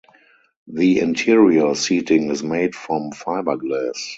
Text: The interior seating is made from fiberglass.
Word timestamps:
The 0.65 0.99
interior 0.99 1.75
seating 1.75 2.31
is 2.31 2.41
made 2.41 2.73
from 2.73 3.11
fiberglass. 3.11 4.03